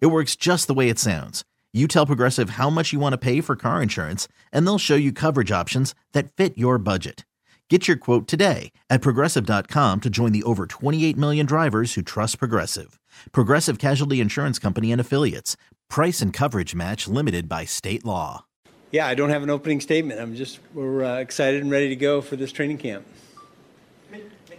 [0.00, 1.44] It works just the way it sounds.
[1.72, 4.94] You tell Progressive how much you want to pay for car insurance, and they'll show
[4.94, 7.24] you coverage options that fit your budget.
[7.70, 12.38] Get your quote today at progressive.com to join the over 28 million drivers who trust
[12.38, 13.00] Progressive.
[13.32, 15.56] Progressive Casualty Insurance Company and Affiliates.
[15.88, 18.44] Price and coverage match limited by state law.
[18.90, 20.20] Yeah, I don't have an opening statement.
[20.20, 23.06] I'm just, we're uh, excited and ready to go for this training camp.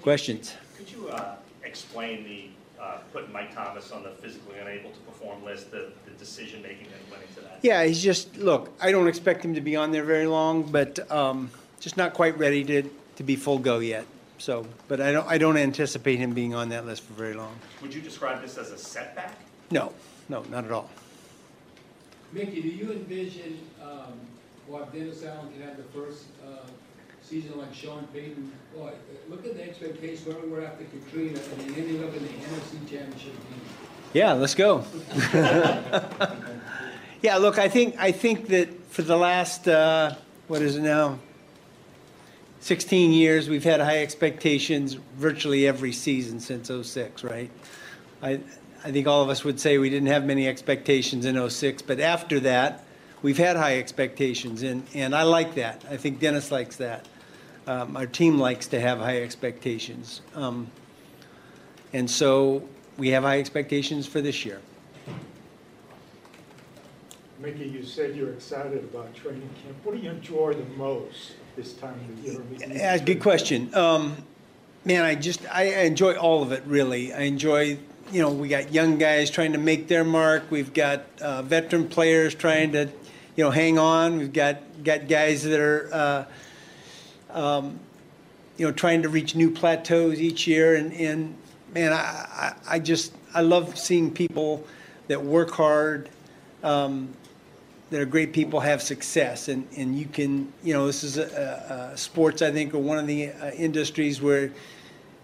[0.01, 0.55] Questions?
[0.75, 2.49] Could you uh, explain the,
[2.85, 7.11] uh, putting Mike Thomas on the physically unable to perform list, the, the decision-making that
[7.11, 7.59] went into that?
[7.61, 11.09] Yeah, he's just, look, I don't expect him to be on there very long, but
[11.11, 12.83] um, just not quite ready to,
[13.15, 14.05] to be full go yet.
[14.37, 17.57] So, but I don't, I don't anticipate him being on that list for very long.
[17.81, 19.33] Would you describe this as a setback?
[19.71, 19.93] No,
[20.29, 20.89] no, not at all.
[22.33, 24.13] Mickey, do you envision, um,
[24.67, 26.67] what Dennis Allen can have the first, uh,
[27.25, 28.51] season like Sean Payton?
[28.75, 28.91] Boy,
[29.29, 32.29] look at the expectation where we were after Katrina and then ending up in the
[32.29, 33.61] NFC Championship game.
[34.13, 34.85] Yeah, let's go.
[37.21, 40.15] yeah, look, I think I think that for the last uh,
[40.47, 41.19] what is it now?
[42.61, 47.51] 16 years, we've had high expectations virtually every season since 06, right?
[48.21, 48.39] I
[48.85, 51.99] I think all of us would say we didn't have many expectations in 06, but
[51.99, 52.85] after that,
[53.23, 55.83] we've had high expectations, and, and I like that.
[55.89, 57.07] I think Dennis likes that.
[57.67, 60.21] Um, our team likes to have high expectations.
[60.35, 60.67] Um,
[61.93, 64.61] and so we have high expectations for this year.
[67.39, 69.75] Mickey, you said you're excited about training camp.
[69.83, 72.41] What do you enjoy the most this time of year?
[72.67, 73.73] Yeah, good question.
[73.75, 74.15] Um,
[74.85, 77.13] man, I just I enjoy all of it really.
[77.13, 77.77] I enjoy
[78.11, 80.49] you know we got young guys trying to make their mark.
[80.49, 82.89] We've got uh, veteran players trying to
[83.35, 84.17] you know hang on.
[84.17, 86.25] We've got got guys that are uh,
[87.35, 87.79] um,
[88.57, 90.75] you know trying to reach new plateaus each year.
[90.75, 91.35] And, and
[91.73, 94.65] man, I, I, I just I love seeing people
[95.07, 96.09] that work hard.
[96.63, 97.13] Um,
[97.91, 101.91] that are great people have success and, and you can you know this is a,
[101.93, 104.51] a sports i think or one of the uh, industries where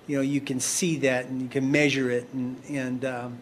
[0.05, 3.37] you know you can see that and you can measure it and and um,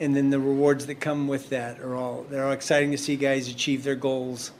[0.00, 3.16] and then the rewards that come with that are all they're all exciting to see
[3.16, 4.50] guys achieve their goals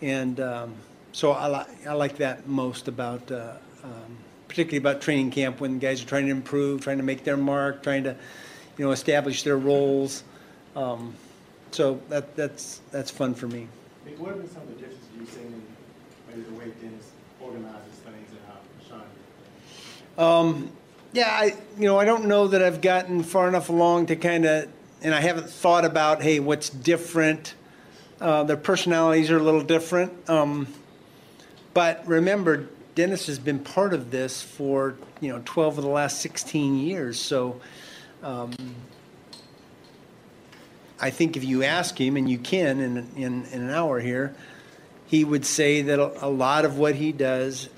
[0.00, 0.74] and um,
[1.14, 5.78] so I, li- I like that most about uh, um, particularly about training camp when
[5.78, 8.14] guys are trying to improve trying to make their mark trying to
[8.76, 10.24] you know establish their roles
[10.76, 11.14] um,
[11.74, 13.66] so that, that's, that's fun for me.
[14.06, 15.62] Nick, what have been some of the differences you've seen in
[16.28, 17.10] maybe the way Dennis
[17.40, 19.02] organizes things and how
[20.16, 20.48] Sean?
[20.48, 20.70] Um,
[21.12, 24.44] yeah, I, you know, I don't know that I've gotten far enough along to kind
[24.44, 24.68] of,
[25.02, 27.54] and I haven't thought about, hey, what's different?
[28.20, 30.12] Uh, their personalities are a little different.
[30.30, 30.68] Um,
[31.74, 36.20] but remember, Dennis has been part of this for, you know, 12 of the last
[36.20, 37.20] 16 years.
[37.20, 37.60] So,
[38.22, 38.52] um,
[41.00, 44.34] I think if you ask him, and you can in, in, in an hour here,
[45.06, 47.68] he would say that a, lot of what he does,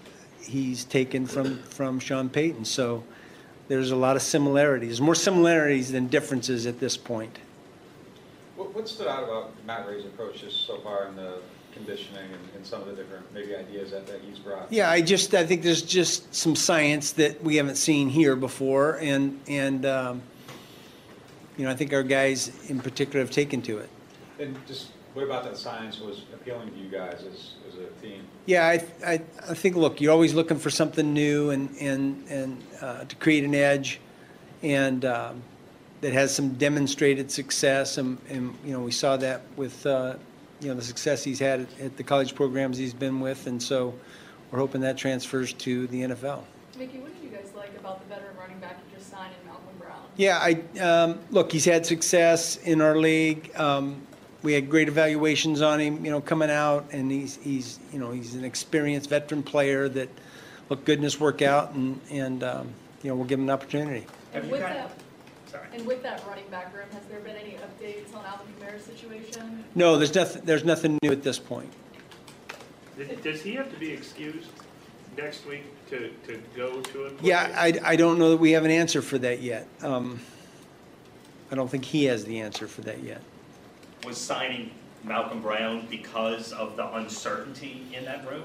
[0.41, 2.67] he's taken from, from Sean Payton.
[2.67, 3.05] So
[3.69, 7.39] there's a lot of similarities, more similarities than differences at this point.
[8.55, 11.41] What, what stood out about Matt Rhea's approaches so far in the
[11.77, 14.73] conditioning and, and, some of the different maybe ideas that, that he's brought?
[14.73, 18.99] Yeah, I just I think there's just some science that we haven't seen here before,
[19.01, 20.23] and and um,
[21.57, 23.89] you know, I think our guys in particular have taken to it.
[24.39, 28.23] And just what about that science was appealing to you guys as, as a team?
[28.45, 29.13] Yeah, I, I,
[29.49, 33.45] I think, look, you're always looking for something new and, and, and uh, to create
[33.45, 33.99] an edge
[34.63, 35.43] and um,
[36.03, 37.97] that has some demonstrated success.
[37.97, 40.17] And, and, you know, we saw that with, uh,
[40.61, 43.47] you know, the success he's had at, at the college programs he's been with.
[43.47, 43.95] And so
[44.51, 46.43] we're hoping that transfers to the NFL.
[46.79, 49.49] Mickey, what did you guys like about the veteran running back you just signed in
[49.49, 50.03] Malcolm Brown?
[50.17, 51.53] Yeah, I um, look.
[51.53, 53.51] He's had success in our league.
[53.57, 54.03] Um,
[54.43, 58.13] we had great evaluations on him, you know, coming out, and he's he's you know
[58.13, 60.09] he's an experienced veteran player that
[60.69, 62.69] look good in his workout, and and um,
[63.03, 64.07] you know we'll give him an opportunity.
[64.35, 64.93] And with that,
[65.73, 69.65] and with that running back room, has there been any updates on Alvin Kamara's situation?
[69.75, 70.43] No, there's nothing.
[70.45, 71.73] There's nothing new at this point.
[73.23, 74.49] Does he have to be excused
[75.17, 77.15] next week to, to go to it?
[77.21, 79.69] Yeah, I, I don't know that we have an answer for that yet.
[79.83, 80.21] Um,
[81.51, 83.21] I don't think he has the answer for that yet.
[84.05, 84.71] was signing
[85.05, 88.45] Malcolm Brown because of the uncertainty in that room?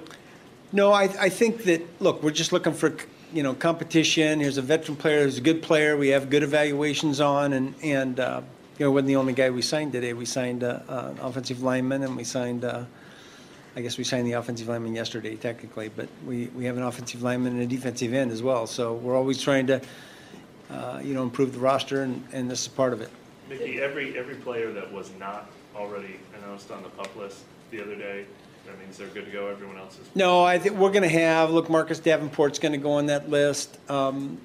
[0.71, 2.95] No, I, I think that, look, we're just looking for,
[3.33, 4.39] you know, competition.
[4.39, 8.19] Here's a veteran player, who's a good player, we have good evaluations on, and, and,
[8.19, 8.41] uh,
[8.77, 10.13] you know, wasn't the only guy we signed today.
[10.13, 12.83] We signed, uh, uh, an offensive lineman, and we signed, uh,
[13.75, 17.21] I guess we signed the offensive lineman yesterday technically, but we, we have an offensive
[17.21, 18.67] lineman and a defensive end as well.
[18.67, 19.81] So we're always trying to,
[20.69, 23.09] uh, you know, improve the roster, and, and this is part of it.
[23.49, 27.95] Mickey, every, every player that was not already announced on the pup list the other
[27.95, 28.25] day,
[28.65, 30.07] that means they're good to go, everyone else is.
[30.15, 33.29] No, I think we're going to have, look, Marcus Davenport's going to go on that
[33.29, 33.77] list.
[33.89, 34.39] Um,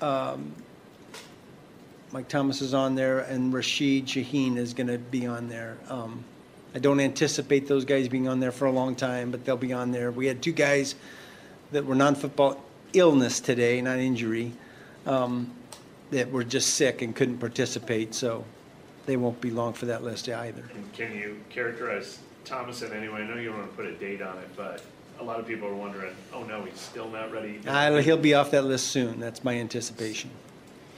[0.00, 0.52] um,
[2.10, 5.76] Mike Thomas is on there, and Rashid Shaheed is going to be on there.
[5.88, 6.24] Um,
[6.74, 9.72] I don't anticipate those guys being on there for a long time, but they'll be
[9.72, 10.10] on there.
[10.10, 10.94] We had two guys
[11.72, 12.62] that were non-football
[12.94, 14.52] illness today, not injury,
[15.06, 15.52] um,
[16.10, 18.44] that were just sick and couldn't participate, so
[19.08, 20.62] they won't be long for that list either.
[20.74, 23.22] And can you characterize Thomas in any way?
[23.22, 24.82] I know you don't want to put a date on it, but
[25.18, 27.58] a lot of people are wondering, oh no, he's still not ready.
[27.66, 30.30] Uh, He'll be off that list soon, that's my anticipation.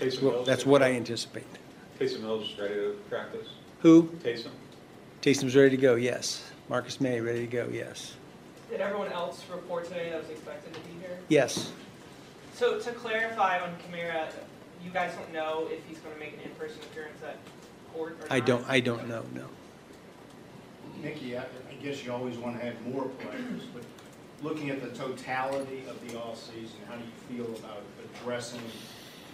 [0.00, 1.46] Taysom Well, Mills, That's what I anticipate.
[2.00, 3.46] Taysom Mills is ready to practice?
[3.82, 4.10] Who?
[4.24, 4.50] Taysom?
[5.22, 6.42] Taysom's ready to go, yes.
[6.68, 8.14] Marcus Maye, ready to go, yes.
[8.70, 11.16] Did everyone else report today that was expected to be here?
[11.28, 11.70] Yes.
[12.54, 14.32] So to clarify on Kamara,
[14.84, 17.36] you guys don't know if he's going to make an in-person appearance at
[17.94, 18.32] court or not?
[18.32, 19.46] I don't, I don't know, no.
[21.02, 23.82] Mickey, I I guess you always want to have more players, but
[24.42, 27.02] looking at the totality of the off-season, how do
[27.38, 27.82] you feel about
[28.22, 28.60] addressing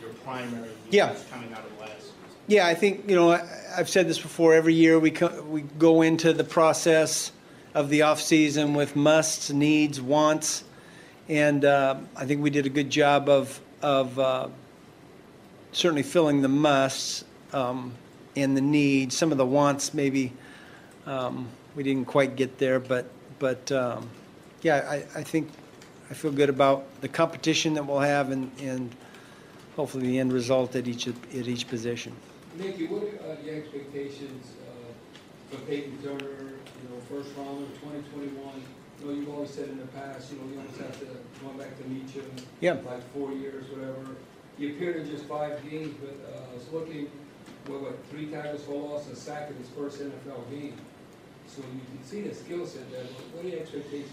[0.00, 1.08] your primary Yeah.
[1.08, 2.12] needs coming out of last season?
[2.46, 3.44] Yeah, I think, you know, I-
[3.76, 7.32] I've said this before, every year we, co- we go into the process
[7.74, 10.62] of the off-season with musts, needs, wants,
[11.28, 14.48] and uh, I think we did a good job of, of uh,
[15.72, 17.92] certainly filling the musts um,
[18.36, 19.16] and the needs.
[19.16, 20.32] Some of the wants, maybe,
[21.06, 23.06] um, we didn't quite get there, but,
[23.38, 24.08] but, um,
[24.62, 25.50] yeah, I, I think,
[26.10, 28.94] I feel good about the competition that we'll have and, and
[29.74, 32.14] hopefully the end result at each, at each position.
[32.56, 38.62] Mickey, what are the expectations uh, for Peyton Turner, you know, first rounder, twenty twenty-one?
[39.00, 41.06] You know, you've always said in the past, you know, you always have to,
[41.44, 42.24] going back to meet you.
[42.60, 42.78] Yeah.
[42.86, 44.16] Like four years, whatever.
[44.56, 47.10] He appeared in just five games, but uh, I was looking,
[47.66, 50.76] what, what, three tackles for loss a sack in his first NFL game.
[51.48, 53.02] So you can see the skill set there.
[53.02, 54.10] What- are your expectations?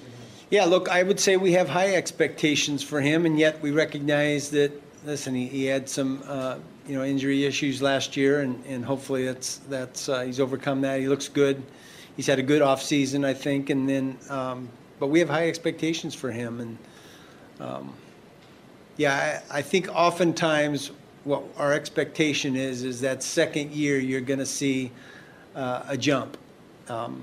[0.49, 4.49] Yeah, look, I would say we have high expectations for him, and yet we recognize
[4.51, 4.71] that,
[5.03, 6.57] listen, he, he had some, uh,
[6.87, 10.99] you know, injury issues last year, and, and hopefully that's, that's, uh, he's overcome that.
[10.99, 11.63] He looks good.
[12.15, 14.69] He's had a good offseason, I think, and then, um,
[14.99, 16.77] but we have high expectations for him, and,
[17.59, 17.93] um,
[18.97, 20.91] yeah, I, I think oftentimes
[21.23, 24.91] what our expectation is, is that second year, you're gonna see,
[25.55, 26.37] uh, a jump.
[26.89, 27.21] Um,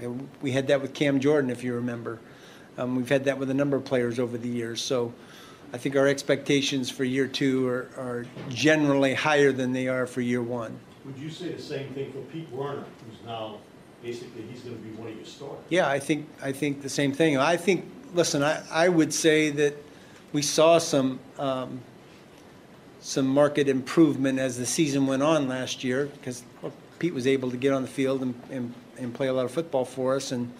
[0.00, 2.18] and We had that with Cam Jordan, if you remember.
[2.78, 4.80] Um, We've had that with a number of players over the years.
[4.82, 5.12] So
[5.72, 10.20] I think our expectations for year two are, are generally higher than they are for
[10.20, 10.78] year one.
[11.04, 13.58] Would you say the same thing for Pete Werner, who's now,
[14.02, 15.58] basically, he's gonna be one of your starters?
[15.68, 17.36] Yeah, I think, I think the same thing.
[17.36, 17.84] I think,
[18.14, 19.74] listen, I, I would say that
[20.32, 21.80] we saw some, um,
[23.00, 27.50] some market improvement as the season went on last year, because well, Pete was able
[27.50, 30.32] to get on the field and, and, and play a lot of football for us,
[30.32, 30.52] and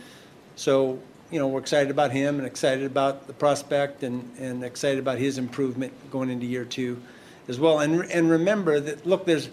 [0.56, 0.98] so,
[1.30, 5.18] you know, we're excited about him and excited about the prospect and, and excited about
[5.18, 7.00] his improvement going into year two
[7.48, 7.80] as well.
[7.80, 9.48] And, and remember that, look, there's,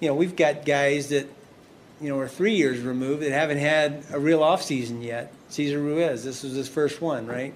[0.00, 1.26] you know, we've got guys that,
[2.00, 5.32] you know, are three years removed that haven't had a real offseason yet.
[5.48, 7.54] Cesar Ruiz, this was his first one, right?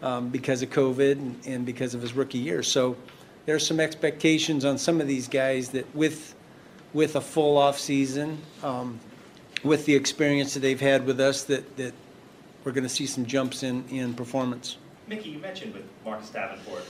[0.00, 2.62] Um, because of COVID and, and because of his rookie year.
[2.62, 2.96] So
[3.46, 6.34] there's some expectations on some of these guys that with,
[6.92, 9.00] with a full offseason, um,
[9.64, 11.94] with the experience that they've had with us, that, that
[12.64, 14.76] we're going to see some jumps in, in performance.
[15.08, 16.84] Mickey, you mentioned with Marcus Davenport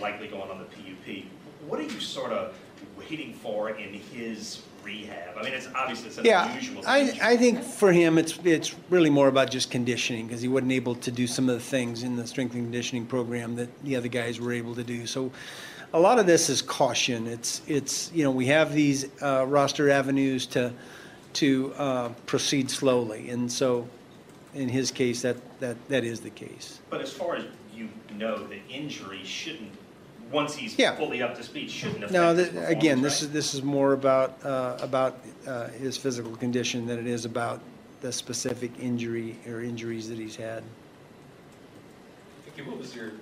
[0.00, 1.24] likely going on the PUP.
[1.66, 2.56] What are you sort of
[2.96, 5.36] waiting for in his rehab?
[5.36, 7.18] I mean, it's obviously it's an Yeah, unusual I.
[7.22, 10.94] I think for him, it's, it's really more about just conditioning, because he wasn't able
[10.96, 14.08] to do some of the things in the strength and conditioning program that the other
[14.08, 15.06] guys were able to do.
[15.06, 15.32] So
[15.92, 17.26] a lot of this is caution.
[17.26, 20.72] It's, it's, you know, we have these uh, roster avenues to,
[21.34, 23.88] to uh, proceed slowly, and so
[24.54, 26.80] in his case, that, that, that is the case.
[26.88, 29.70] But as far as you know, the injury shouldn't,
[30.32, 30.96] once he's Yeah.
[30.96, 33.28] fully up to speed, shouldn't affect No, th- performance, again, this right?
[33.28, 37.60] is, this is more about, uh, about uh, his physical condition than it is about
[38.00, 40.64] the specific injury or injuries that he's had.
[42.46, 43.12] Mickey, what was your,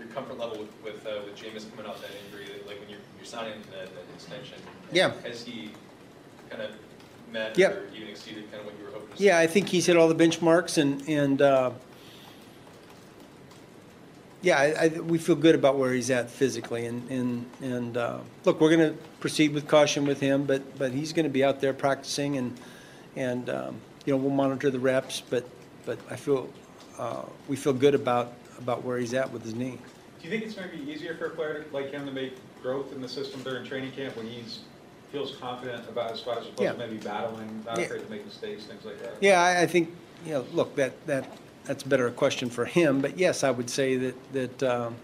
[0.00, 2.98] your comfort level with, with, uh, with Jameis coming off that injury, like when you're,
[3.18, 4.58] you're signing that, that extension?
[4.92, 5.12] Yeah.
[5.22, 5.72] Has he,
[6.48, 6.70] kind of
[7.32, 7.72] met Yep.
[7.72, 9.26] or even exceeded kind of what you were hoping to see?
[9.26, 11.70] Yeah, I think he's hit all the benchmarks and, and, uh,
[14.42, 18.18] yeah, I, I, we feel good about where he's at physically and, and, and, uh,
[18.44, 21.74] look, we're gonna proceed with caution with him, but, but he's gonna be out there
[21.74, 22.58] practicing and,
[23.16, 23.76] and, um,
[24.06, 25.44] you know, we'll monitor the reps, but,
[25.84, 26.48] but I feel,
[26.98, 29.78] uh, we feel good about, about where he's at with his knee.
[30.20, 33.00] Do you think it's maybe easier for a player like him to make growth in
[33.00, 34.60] the system during training camp when he's,
[35.12, 36.72] feels confident about his spot as opposed Yeah.
[36.72, 37.86] to maybe battling, not Yeah.
[37.86, 39.14] afraid to make mistakes, things like that?
[39.20, 39.90] Yeah, I, I think,
[40.24, 41.26] you know, look, that, that,
[41.64, 44.96] that's better a question for him, but yes, I would say that, that, um,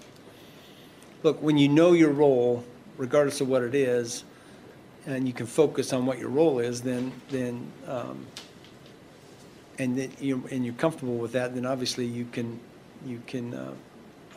[1.23, 2.63] look, when you know your role,
[2.99, 4.25] regardless of what it is,
[5.07, 8.27] and you can focus on what your role is, then, then, um,
[9.79, 12.59] and that you, and you're comfortable with that, then obviously you can,
[13.07, 13.73] you can, uh,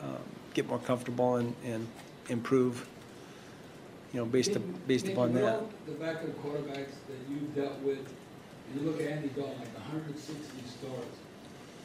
[0.02, 0.16] um,
[0.54, 1.86] get more comfortable and, and
[2.28, 2.86] improve,
[4.12, 5.60] you know, based, up- based Nick, upon you that.
[5.86, 10.06] The backup quarterbacks that you've dealt with, and you look at Andy Dalton, like hundred
[10.06, 11.16] and sixty starts.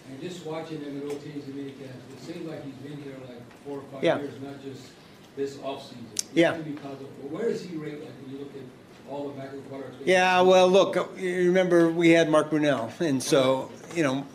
[0.10, 3.42] And just watching him at OTs and minicamps, it seems like he's been here like
[3.66, 4.20] four or five Yeah.
[4.20, 4.90] years, not just
[5.36, 6.06] this offseason.
[6.34, 6.52] Yeah.
[6.54, 7.08] It's gonna be positive.
[7.22, 10.06] But where he rate, like, when you look at all the backup quarterbacks?
[10.06, 14.26] Yeah, well, look, you remember, we had Mark Brunell, and so, you know,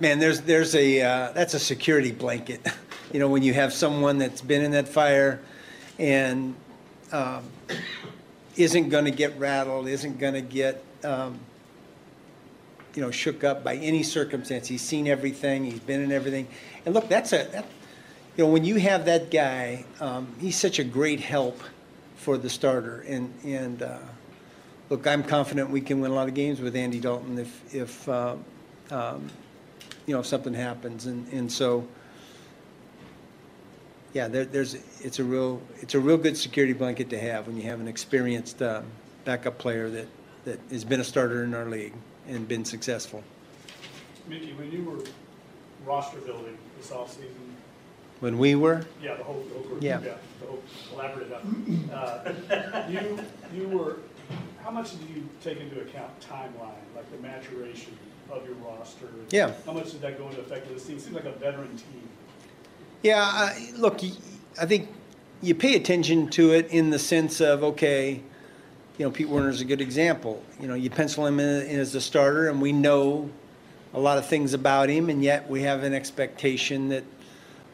[0.00, 2.66] man, there's, there's a, uh, that's a security blanket.
[3.10, 5.40] You know, when you have someone that's been in that fire
[5.98, 6.54] and
[7.10, 7.42] um,
[8.54, 11.40] isn't going to get rattled, isn't going to get, um,
[12.94, 14.68] you know, shook up by any circumstance.
[14.68, 16.48] He's seen everything, he's been in everything.
[16.84, 17.64] And look, that's a, that,
[18.36, 21.58] you know, when you have that guy, um, he's such a great help
[22.16, 23.06] for the starter.
[23.08, 24.00] And, and, uh,
[24.90, 28.06] look, I'm confident we can win a lot of games with Andy Dalton if, if,
[28.06, 28.36] uh,
[28.90, 29.30] um,
[30.08, 31.04] you know, if something happens.
[31.04, 31.86] And, and so,
[34.14, 34.74] yeah, there, there's,
[35.04, 37.86] it's a real, it's a real good security blanket to have when you have an
[37.86, 38.86] experienced, um,
[39.26, 40.06] backup player that,
[40.46, 41.92] that has been a starter in our league
[42.26, 43.22] and been successful.
[44.26, 45.04] Mickey, when you were
[45.84, 47.34] roster building this offseason,
[48.20, 50.00] When we were, yeah, the whole, the whole group, Yeah.
[50.00, 51.92] yeah, the whole collaborative effort.
[51.92, 53.18] Uh, You,
[53.54, 53.96] you were,
[54.64, 57.96] how much did you take into account timeline, like the maturation
[58.30, 59.08] of your roster?
[59.30, 59.52] Yeah.
[59.66, 60.96] How much did that go into effect of this team?
[60.96, 62.08] It seems like a veteran team.
[63.02, 64.00] Yeah, I- look,
[64.60, 64.88] I think
[65.42, 68.20] you pay attention to it in the sense of, okay,
[68.98, 70.42] you know, Pete Werner's a good example.
[70.60, 73.30] You know, you pencil him in in as a starter, and we know
[73.94, 77.04] a lot of things about him, and yet we have an expectation that,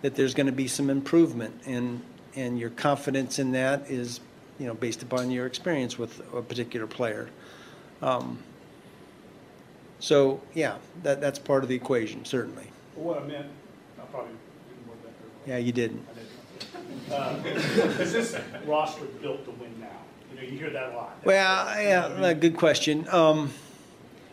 [0.03, 1.59] that there's going to be some improvement.
[1.67, 2.03] And,
[2.37, 4.21] and your confidence in that is,
[4.59, 7.31] you know, based upon your experience with a particular player.
[8.03, 8.39] Um,
[10.05, 12.67] So, yeah, that, that's part of the equation, certainly.
[12.95, 13.47] Well, What I meant,
[13.99, 14.33] I probably
[14.69, 15.49] didn't word that very well.
[15.49, 16.07] Yeah, you didn't.
[17.11, 17.41] Uh,
[18.03, 19.87] Is this roster built to win now?
[20.31, 21.17] You know, you hear that a lot.
[21.25, 23.09] Well, yeah, uh, good question.
[23.09, 23.51] Um,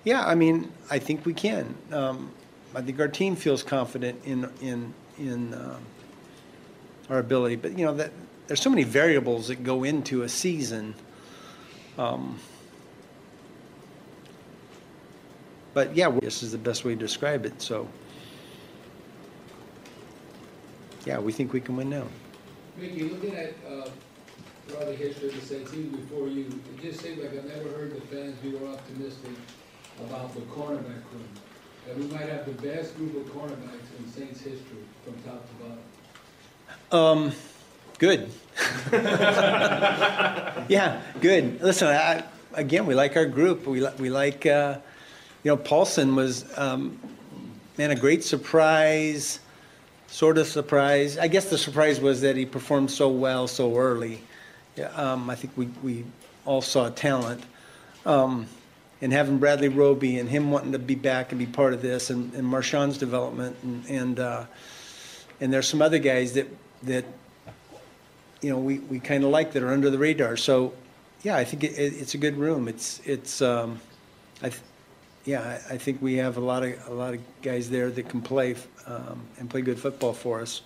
[0.04, 1.74] yeah, I mean, I think we can.
[1.94, 2.34] Um,
[2.76, 5.86] I think our team feels confident in, in, in, um,
[7.10, 8.12] our ability, but you know, that,
[8.48, 10.96] there's so many variables that go into a season.
[11.98, 12.40] Um,
[15.74, 17.88] But yeah, this is the best way to describe it, so.
[21.06, 22.06] Yeah, we think we can win now.
[22.78, 23.90] Mickey, looking at, uh,
[24.68, 27.70] throughout the history of the Saints, even before you, it just seemed like I've never
[27.70, 29.32] heard the fans be more optimistic
[30.00, 31.28] about the cornerback room.
[31.88, 35.54] That we might have the best group of cornerbacks in Saints history from top to
[35.64, 35.80] bottom.
[36.92, 37.32] Um,
[37.98, 38.30] good.
[40.70, 41.62] yeah, good.
[41.62, 42.24] Listen, I,
[42.54, 43.66] again, we like our group.
[43.66, 44.78] We li- we like, uh,
[45.44, 47.00] you know, Paulson was, um,
[47.78, 49.40] man, a great surprise,
[50.08, 51.18] sort of surprise.
[51.18, 54.22] I guess the surprise was that he performed so well so early.
[54.76, 56.06] Yeah, um, I think we we
[56.46, 57.44] all saw talent.
[58.06, 58.48] Um,
[59.02, 62.12] and having Bradley Roby and him wanting to be back and be part of this,
[62.12, 64.46] and, and Marshon's development, and and uh,
[65.40, 66.48] and there's some other guys that
[66.84, 67.06] that
[68.42, 70.38] you know we, we kind of like that are under the radar.
[70.38, 70.74] So
[71.24, 72.68] yeah, I think it, it, it's a good room.
[72.68, 73.80] It's it's um,
[74.44, 74.52] I
[75.26, 78.10] yeah I, I think we have a lot of a lot of guys there that
[78.10, 78.56] can play
[78.88, 80.62] um, and play good football for us.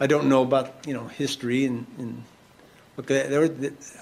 [0.00, 1.86] I don't know about you know history and.
[1.98, 2.22] and
[2.96, 3.54] Look, there, were-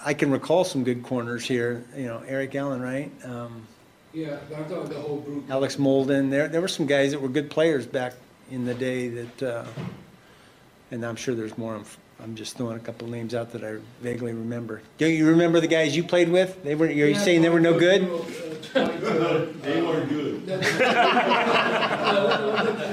[0.06, 1.84] I can recall some good corners here.
[1.94, 3.12] You know, Eric Allen, right?
[3.26, 3.66] Um,
[4.14, 5.50] Yeah, but I'm talking the whole group.
[5.50, 6.30] Alex Molden.
[6.30, 8.14] There, there were some guys that were good players back
[8.50, 9.64] in the day that, uh,
[10.90, 11.74] and I'm sure there's more.
[11.74, 11.84] I'm,
[12.22, 14.80] I'm just throwing a couple names out that I vaguely remember.
[14.96, 16.62] Do you remember the guys you played with?
[16.64, 16.90] They were.
[16.90, 18.08] You're saying they were no good?
[18.74, 20.46] They weren't good.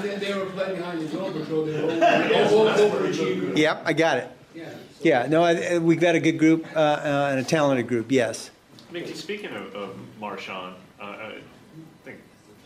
[0.04, 3.58] They they were playing behind the Dome Patrol, they were over- overachievers.
[3.58, 4.30] Yep, I got it.
[4.56, 4.70] Yeah.
[5.02, 8.12] Yeah, no, I, I- we've got a good group uh, uh, and a talented group.
[8.12, 8.52] Yes.
[8.92, 11.38] Mickey, speaking of, of Marshon, uh, I
[12.06, 12.20] think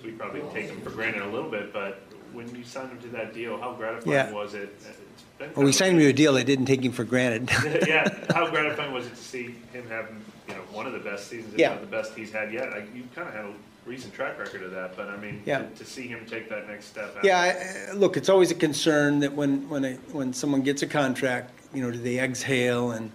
[0.04, 2.02] we probably take him for granted a little bit, but
[2.38, 4.32] when you signed him to that deal, how gratifying Yeah.
[4.32, 4.70] was it?
[4.80, 7.04] It's been Well, we kind signed him to a deal that didn't take him for
[7.04, 7.50] granted.
[7.88, 10.10] Yeah, how gratifying was it to see him have,
[10.48, 11.70] you know, one of the best seasons, if Yeah.
[11.70, 12.70] not the best he's had yet?
[12.70, 13.54] Like, you kind of had a
[13.88, 15.60] recent track record of that, but I mean, Yeah.
[15.64, 17.18] to- to see him take that next step.
[17.24, 20.84] Yeah, I- I- look, it's always a concern that when, when, a- when someone gets
[20.84, 23.10] a contract, you know, do they exhale and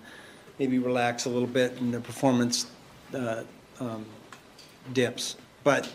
[0.58, 2.66] maybe relax a little bit and their performance
[3.14, 3.44] uh,
[3.78, 4.04] um,
[4.92, 5.36] dips?
[5.62, 5.88] But,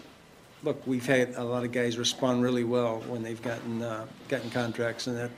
[0.63, 4.49] look, we've had a lot of guys respond really well when they've gotten, uh, gotten
[4.49, 5.31] contracts, and that,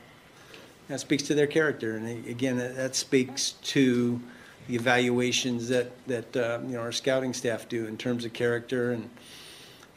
[0.88, 1.98] that speaks to their character.
[1.98, 4.20] And again, that that speaks to
[4.68, 8.92] the evaluations that, that, uh, you know, our scouting staff do in terms of character
[8.92, 9.10] and,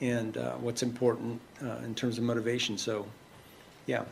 [0.01, 2.79] and uh, what's important uh, in terms of motivation.
[2.79, 3.07] So,
[3.87, 4.05] yeah.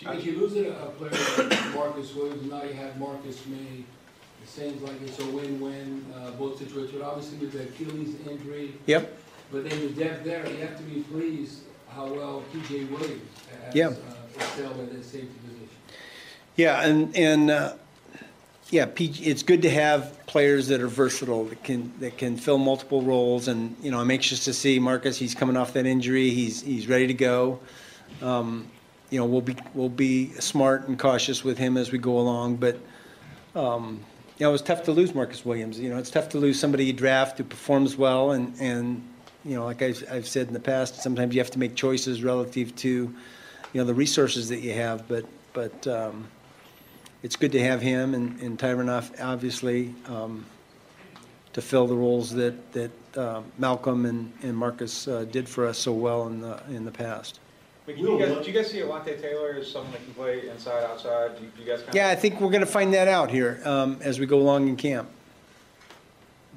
[0.00, 3.84] If you lose a player like Marcus Williams, now you have Marcus Maye,
[4.42, 8.74] it seems like it's a win-win, uh, both situations, obviously with the Achilles injury.
[8.86, 9.18] Yep.
[9.50, 13.22] But then the depth there, you have to be pleased how well PJ Williams
[13.64, 13.88] has Yeah.
[13.88, 13.94] uh,
[14.36, 15.68] excelled at that safety position.
[16.56, 17.72] Yeah, and, and, uh,
[18.70, 22.58] yeah, PJ, it's good to have players that are versatile, that can, that can fill
[22.58, 26.30] multiple roles, and, you know, I'm anxious to see Marcus, he's coming off that injury,
[26.30, 27.60] he's, he's ready to go.
[28.22, 28.68] Um,
[29.10, 32.56] You know, we'll be, we'll be smart and cautious with him as we go along,
[32.56, 32.78] but,
[33.54, 34.00] um,
[34.38, 36.84] you know, it's tough to lose Marcus Williams, you know, it's tough to lose somebody
[36.84, 39.02] you draft who performs well, and, and,
[39.48, 42.22] you know, like I've, I've said in the past, sometimes you have to make choices
[42.22, 43.14] relative to, you
[43.80, 45.24] know, the resources that you have, but,
[45.54, 46.28] but, um,
[47.22, 50.44] it's good to have him and, and Tyrann off, obviously, um,
[51.54, 55.78] to fill the roles that, that, uh, Malcolm and, and Marcus, uh, did for us
[55.78, 57.40] so well in the, in the past.
[57.86, 60.46] Mickey, do you guys, do you guys see Alontae Taylor as someone that can play
[60.50, 61.38] inside, outside?
[61.38, 61.94] Do you, do you guys kind of?
[61.94, 64.76] Yeah, I think we're gonna find that out here, um, as we go along in
[64.76, 65.08] camp.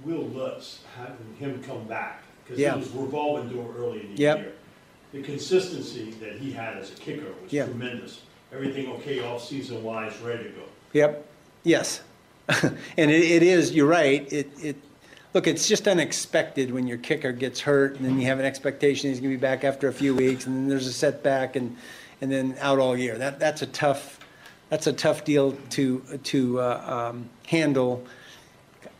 [0.03, 2.74] Will Lutz, having him come back, because Yeah.
[2.75, 4.38] it was revolving door early in the Yep.
[4.38, 4.52] year.
[5.13, 7.65] The consistency that he had as a kicker was Yeah.
[7.65, 8.19] tremendous.
[8.54, 10.63] Everything okay off-season wise, ready to go.
[10.93, 11.25] Yep,
[11.63, 12.02] yes.
[12.97, 14.75] And it, it is, you're right, it, it,
[15.34, 19.10] look, it's just unexpected when your kicker gets hurt, and then you have an expectation
[19.10, 21.78] he's gonna be back after a few weeks, and then there's a setback, and,
[22.19, 23.17] and then out all year.
[23.17, 24.19] That, that's a tough,
[24.69, 28.04] that's a tough deal to, to, uh, um, handle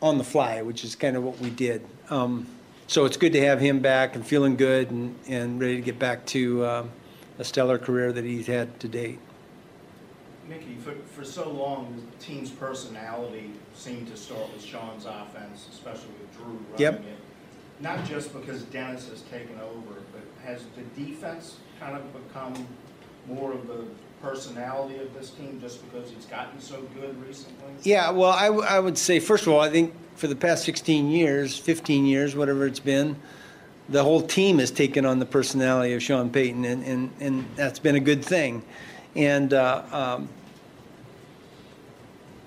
[0.00, 1.82] on the fly, which is kind of what we did.
[2.08, 2.46] Um,
[2.92, 5.98] so it's good to have him back and feeling good and, and ready to get
[5.98, 6.90] back to, um,
[7.38, 9.18] a stellar career that he's had to date.
[10.46, 16.10] Mickey, for, for so long, the team's personality seemed to start with Sean's offense, especially
[16.20, 16.94] with Drew running Yep.
[17.00, 17.16] it.
[17.80, 22.66] Not just because Dennis has taken over, but has the defense kind of become
[23.26, 23.86] more of the
[24.22, 27.72] personality of this team just because it's gotten so good recently?
[27.82, 30.64] Yeah, well, I, w- I would say, first of all, I think for the past
[30.64, 33.16] 16 years, 15 years, whatever it's been,
[33.88, 37.80] the whole team has taken on the personality of Sean Payton, and, and, and that's
[37.80, 38.62] been a good thing.
[39.16, 40.28] And, uh, um,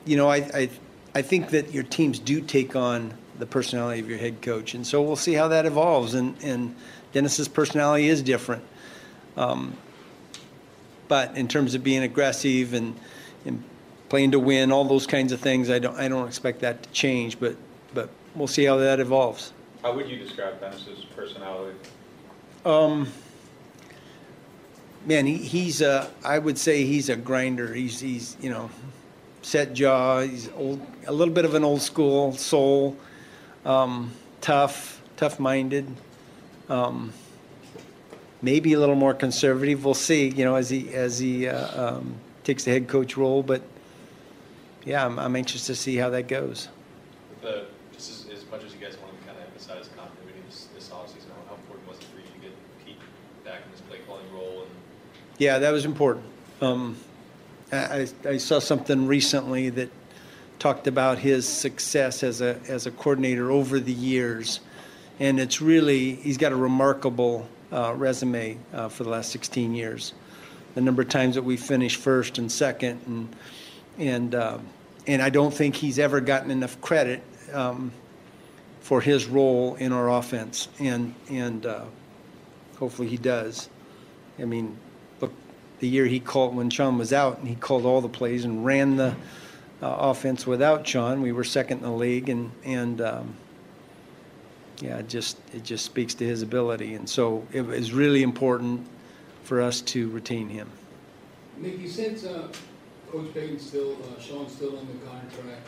[0.05, 0.69] you know, I, I,
[1.13, 4.88] I think that your teams do take on the personality of your head coach, and
[4.88, 6.13] so we'll see how that evolves.
[6.13, 6.75] And, and
[7.11, 8.63] Dennis's personality is different.
[9.35, 9.75] Um,
[11.07, 12.95] but in terms of being aggressive and,
[13.45, 13.63] and
[14.09, 16.89] playing to win, all those kinds of things, I don't, I don't expect that to
[16.89, 17.55] change, but,
[17.93, 19.53] but we'll see how that evolves.
[19.81, 21.77] How would you describe Dennis's personality?
[22.65, 23.07] Um,
[25.05, 27.73] man, he, he's a, I would say he's a grinder.
[27.73, 28.69] He's, he's, you know,
[29.43, 30.21] set jaw.
[30.21, 32.97] He's old, a little bit of an old school soul,
[33.63, 35.87] um, tough, tough minded.
[36.67, 37.13] Um,
[38.45, 39.84] maybe a little more conservative.
[39.84, 43.41] We'll see, you know, as he, as he, uh, um, takes the head coach role,
[43.41, 43.63] but
[44.86, 46.69] yeah, I'm, I'm anxious to see how that goes.
[47.41, 50.67] The, just as, as much as you guys wanted to kind of emphasize continuity this,
[50.75, 52.99] this offseason, how important was it for you to get Pete
[53.43, 54.69] back in this play calling role and
[55.39, 56.25] Yeah, that was important.
[56.62, 56.97] Um,
[57.71, 59.89] I, I I saw something recently that
[60.60, 64.60] talked about his success as a, as a coordinator over the years.
[65.19, 70.13] And it's really, he's got a remarkable uh, resume uh, for the last 16 years.
[70.75, 73.36] The number of times that we finished first and second, and,
[73.97, 74.58] and, uh,
[75.08, 77.23] and I don't think he's ever gotten enough credit
[77.54, 77.91] um,
[78.82, 80.67] for his role in our offense.
[80.80, 81.86] And, and uh,
[82.78, 83.69] hopefully he does.
[84.38, 84.78] I mean,
[85.21, 85.32] look,
[85.80, 88.65] the year he called, when Sean was out, and he called all the plays and
[88.65, 89.15] ran the
[89.82, 93.36] uh, offense without Sean, we were second in the league, and, and, um,
[94.81, 96.95] yeah, it just, it just speaks to his ability.
[96.95, 98.88] And so it is really important
[99.43, 100.69] for us to retain him.
[101.57, 102.47] Mickey, since uh,
[103.11, 105.67] Coach Payton's still, uh, Sean's still the contract,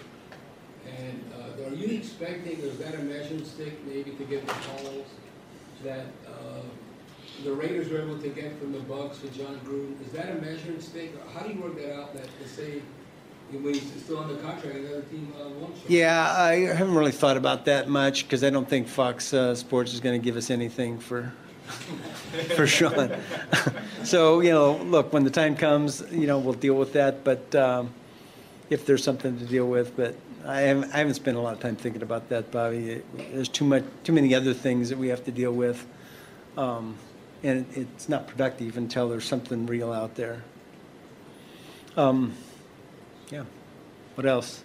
[0.98, 5.08] And uh, are you expecting, is that a measuring stick maybe to get the calls
[5.84, 6.62] that uh,
[7.43, 10.00] the Raiders were able to get from the Bucs for Jon Gruden?
[10.06, 11.13] Is that a measuring stick?
[11.34, 12.82] How do you work that out that to say
[14.08, 15.76] still another team uh, won't?
[15.88, 19.94] Yeah, I haven't really thought about that much because I don't think Fox uh, Sports
[19.94, 21.32] is going to give us anything for
[22.56, 23.16] for Sean.
[24.04, 27.24] so you know, look, when the time comes, you know, we'll deal with that.
[27.24, 27.94] But um,
[28.70, 31.60] if there's something to deal with, but I haven't, I haven't spent a lot of
[31.60, 33.02] time thinking about that, Bobby.
[33.32, 35.86] There's too much, too many other things that we have to deal with,
[36.58, 36.96] um,
[37.44, 40.44] and it's not productive until there's something real out there.
[41.96, 42.34] Um,
[43.30, 43.44] yeah.
[44.16, 44.63] What else?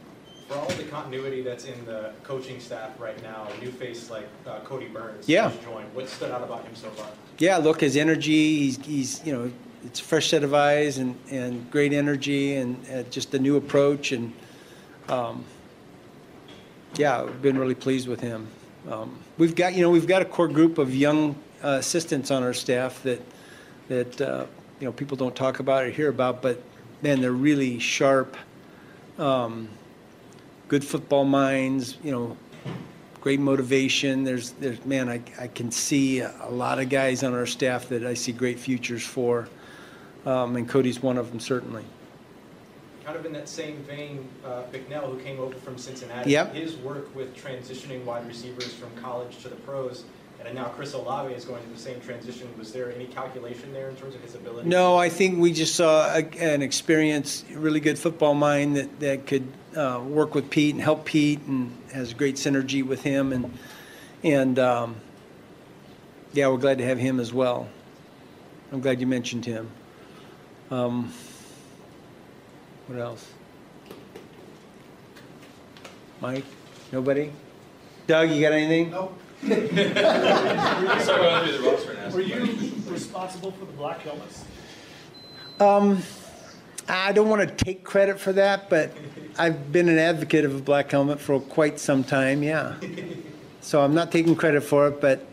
[0.49, 4.27] For all the continuity that's in the coaching staff right now, a new face like
[4.47, 5.49] uh, Kodi Burns Yeah.
[5.49, 5.95] just joined.
[5.95, 7.09] What stood out about him so far?
[7.39, 9.51] Yeah, look, his energy, he's, he's you know,
[9.85, 13.57] it's a fresh set of eyes and, and great energy and uh, just a new
[13.57, 14.13] approach.
[14.13, 14.33] And
[15.09, 15.45] um,
[16.97, 18.47] yeah, I've been really pleased with him.
[18.91, 22.43] Um, we've got, you know, we've got a core group of young uh, assistants on
[22.43, 23.21] our staff that,
[23.89, 24.47] that uh,
[24.81, 26.61] you know, people don't talk about or hear about, but
[27.01, 28.37] man, they're really sharp,
[29.19, 29.69] um,
[30.69, 32.37] good football minds, you know,
[33.21, 34.25] great motivation.
[34.25, 37.89] There's, there's, man, I, I can see a, a lot of guys on our staff
[37.89, 39.49] that I see great futures for,
[40.27, 41.85] um, and Kodi's one of them certainly.
[43.05, 46.55] Kind of in that same vein, uh, Bicknell, who came over from Cincinnati, Yep.
[46.55, 50.05] his work with transitioning wide receivers from college to the pros,
[50.47, 52.49] and now Chris Olave is going through the same transition.
[52.59, 54.69] Was there any calculation there in terms of his ability?
[54.69, 59.27] No, I think we just saw a, an experienced, really good football mind that, that
[59.27, 63.33] could uh, work with Pete and help Pete and has great synergy with him.
[63.33, 63.59] And,
[64.23, 64.97] and um,
[66.33, 67.69] yeah, we're glad to have him as well.
[68.73, 69.71] I'm glad you mentioned him.
[70.71, 71.13] Um,
[72.87, 73.31] what else?
[76.21, 76.45] Mike?
[76.91, 77.33] Nobody?
[78.07, 78.91] Doug, you got anything?
[78.91, 79.19] Nope.
[79.49, 82.11] Sorry, going through the roster now.
[82.11, 84.45] Were you responsible for the black helmets?
[85.59, 86.03] Um,
[86.89, 88.93] I don't want to take credit for that, but
[89.39, 92.75] I've been an advocate of a black helmet for quite some time, yeah.
[93.61, 95.25] So I'm not taking credit for it, but,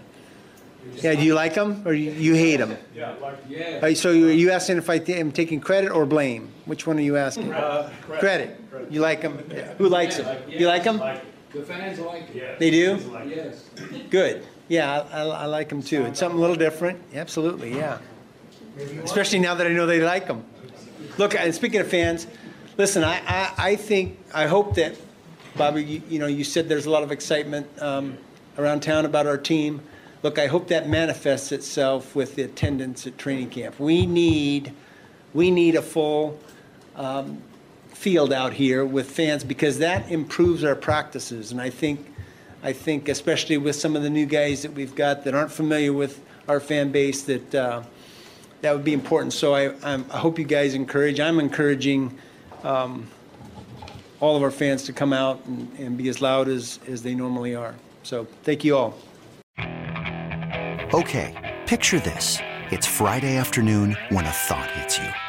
[0.96, 2.78] yeah, do you like them or you, you hate them?
[2.96, 3.94] Yeah, like, Yeah.
[3.94, 6.50] So you- are you asking if I am taking credit or blame?
[6.66, 7.54] Which one are you asking?
[7.54, 8.60] uh, Credit.
[8.90, 9.44] You like them?
[9.52, 9.74] Yeah.
[9.76, 10.38] Who likes them?
[10.48, 10.98] You like them?
[11.00, 11.22] like,
[11.54, 12.36] The fans like it.
[12.36, 12.56] yeah.
[12.60, 12.96] They do?
[12.98, 13.66] Like- Yes.
[14.10, 14.46] Good.
[14.68, 16.06] Yeah, I, I, I like them too.
[16.06, 17.00] It's something a little different.
[17.14, 17.98] Absolutely, yeah.
[19.04, 20.46] Especially now that I know they like them.
[21.18, 22.28] Look, and speaking of fans,
[22.78, 24.96] listen, I, I, I think, I hope that,
[25.58, 28.18] Bobby, you, you know, you said there's a lot of excitement um,
[28.60, 29.82] around town about our team.
[30.22, 33.80] Look, I hope that manifests itself with the attendance at training camp.
[33.80, 34.72] We need,
[35.34, 36.40] we need a full
[36.96, 37.42] um,
[38.00, 41.52] field out here with fans because that improves our practices.
[41.52, 42.00] And I think,
[42.64, 45.92] I think especially with some of the new guys that we've got that aren't familiar
[45.92, 47.84] with our fan base, that uh,
[48.62, 49.34] that would be important.
[49.34, 51.20] So I, I'm, I hope you guys encourage.
[51.20, 52.18] I'm encouraging
[52.64, 53.06] um,
[54.22, 57.14] all of our fans to come out and, and be as loud as, as they
[57.14, 57.76] normally are.
[58.04, 58.98] So thank you all.
[60.94, 62.38] Okay, picture this.
[62.72, 65.29] It's Friday afternoon when a thought hits you.